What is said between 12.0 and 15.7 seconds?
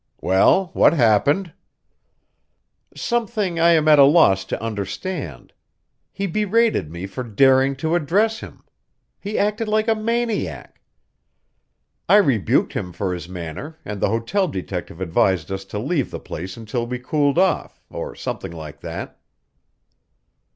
I rebuked him for his manner, and the hotel detective advised us